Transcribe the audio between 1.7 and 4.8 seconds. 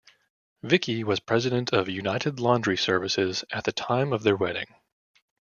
of United Laundry Services at the time of their wedding.